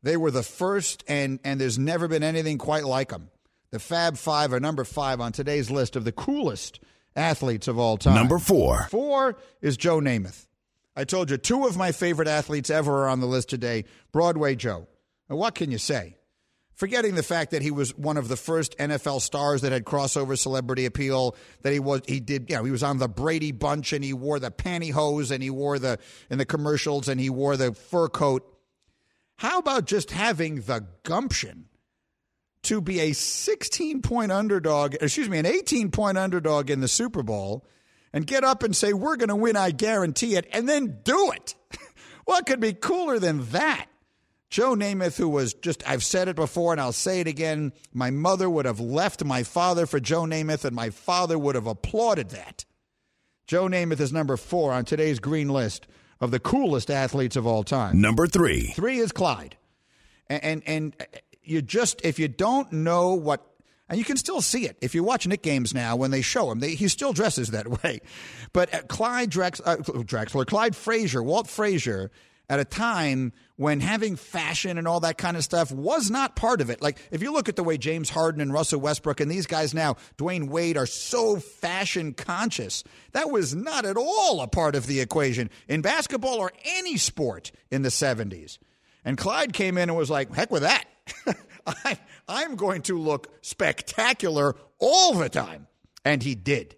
[0.01, 3.29] They were the first, and, and there's never been anything quite like them.
[3.71, 6.79] The Fab Five are number five on today's list of the coolest
[7.15, 8.15] athletes of all time.
[8.15, 8.87] Number four.
[8.91, 10.45] Four is Joe Namath.
[10.95, 14.55] I told you two of my favorite athletes ever are on the list today Broadway
[14.55, 14.87] Joe.
[15.29, 16.17] And what can you say?
[16.75, 20.37] Forgetting the fact that he was one of the first NFL stars that had crossover
[20.37, 23.93] celebrity appeal, that he was he did you know, he was on the Brady Bunch
[23.93, 27.57] and he wore the pantyhose and he wore the in the commercials and he wore
[27.57, 28.43] the fur coat.
[29.37, 31.65] How about just having the gumption
[32.63, 37.21] to be a 16 point underdog, excuse me, an 18 point underdog in the Super
[37.21, 37.67] Bowl?
[38.13, 41.31] And get up and say, We're going to win, I guarantee it, and then do
[41.31, 41.55] it.
[42.25, 43.87] what could be cooler than that?
[44.49, 48.11] Joe Namath, who was just, I've said it before and I'll say it again, my
[48.11, 52.29] mother would have left my father for Joe Namath, and my father would have applauded
[52.29, 52.63] that.
[53.47, 55.87] Joe Namath is number four on today's green list
[56.21, 57.99] of the coolest athletes of all time.
[57.99, 58.67] Number three.
[58.75, 59.57] Three is Clyde.
[60.27, 61.07] And, and, and
[61.41, 63.52] you just, if you don't know what
[63.93, 66.49] and you can still see it if you watch Knick games now when they show
[66.49, 66.59] him.
[66.59, 67.99] They, he still dresses that way.
[68.51, 72.09] But uh, Clyde Drex, uh, Drexler, Clyde Frazier, Walt Frazier,
[72.49, 76.59] at a time when having fashion and all that kind of stuff was not part
[76.59, 76.81] of it.
[76.81, 79.75] Like if you look at the way James Harden and Russell Westbrook and these guys
[79.75, 84.87] now, Dwyane Wade, are so fashion conscious, that was not at all a part of
[84.87, 88.57] the equation in basketball or any sport in the 70s.
[89.05, 90.85] And Clyde came in and was like, heck with that.
[91.67, 95.67] I, I'm going to look spectacular all the time.
[96.05, 96.75] And he did.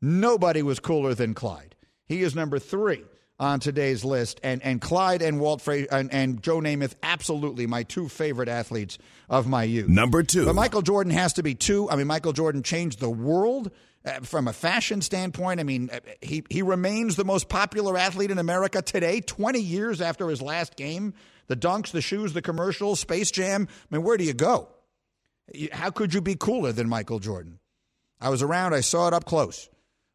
[0.00, 1.74] Nobody was cooler than Clyde.
[2.06, 3.04] He is number three
[3.38, 4.40] on today's list.
[4.42, 8.98] And, and Clyde and Walt Frazier and, and Joe Namath, absolutely my two favorite athletes
[9.28, 9.88] of my youth.
[9.88, 10.44] Number two.
[10.44, 11.90] But Michael Jordan has to be two.
[11.90, 13.70] I mean, Michael Jordan changed the world.
[14.06, 18.30] Uh, from a fashion standpoint, I mean, uh, he, he remains the most popular athlete
[18.30, 21.14] in America today, 20 years after his last game.
[21.46, 23.66] The dunks, the shoes, the commercials, Space Jam.
[23.70, 24.68] I mean, where do you go?
[25.72, 27.58] How could you be cooler than Michael Jordan?
[28.20, 29.68] I was around, I saw it up close.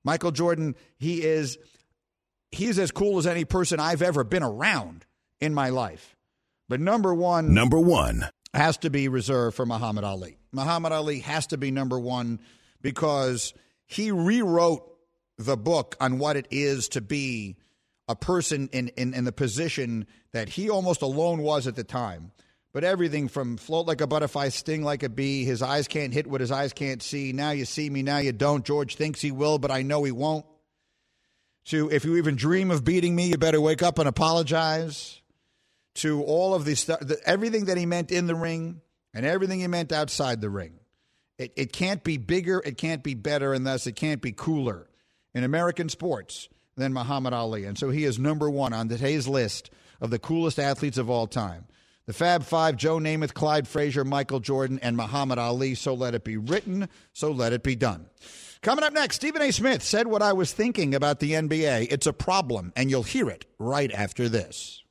[0.03, 1.57] Michael Jordan, he is
[2.51, 5.05] he's as cool as any person I've ever been around
[5.39, 6.15] in my life.
[6.67, 10.37] But number 1 Number 1 has to be reserved for Muhammad Ali.
[10.51, 12.39] Muhammad Ali has to be number 1
[12.81, 13.53] because
[13.85, 14.83] he rewrote
[15.37, 17.55] the book on what it is to be
[18.07, 22.31] a person in, in, in the position that he almost alone was at the time.
[22.71, 26.27] But everything from float like a butterfly, sting like a bee, his eyes can't hit
[26.27, 27.33] what his eyes can't see.
[27.33, 28.63] Now you see me, now you don't.
[28.63, 30.45] George thinks he will, but I know he won't.
[31.65, 35.21] To if you even dream of beating me, you better wake up and apologize.
[35.95, 38.81] To all of these stuff, everything that he meant in the ring
[39.13, 40.73] and everything he meant outside the ring.
[41.37, 44.87] It, it can't be bigger, it can't be better, and thus it can't be cooler
[45.33, 47.65] in American sports than Muhammad Ali.
[47.65, 51.27] And so he is number one on today's list of the coolest athletes of all
[51.27, 51.65] time.
[52.09, 55.75] The Fab Five Joe Namath, Clyde Frazier, Michael Jordan, and Muhammad Ali.
[55.75, 58.07] So let it be written, so let it be done.
[58.63, 59.51] Coming up next, Stephen A.
[59.51, 61.85] Smith said what I was thinking about the NBA.
[61.91, 64.81] It's a problem, and you'll hear it right after this.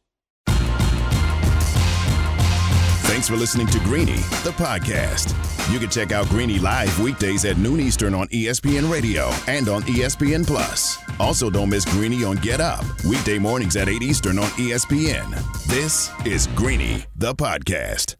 [3.09, 5.33] Thanks for listening to Greeny, the podcast.
[5.73, 9.81] You can check out Greeny live weekdays at noon Eastern on ESPN Radio and on
[9.85, 10.99] ESPN Plus.
[11.19, 15.31] Also, don't miss Greeny on Get Up, weekday mornings at 8 Eastern on ESPN.
[15.69, 18.17] This is Greeny, the podcast.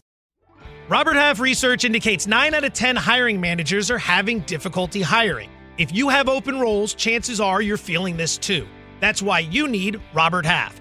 [0.89, 5.51] Robert Half research indicates 9 out of 10 hiring managers are having difficulty hiring.
[5.77, 8.67] If you have open roles, chances are you're feeling this too.
[9.01, 10.81] That's why you need Robert Half.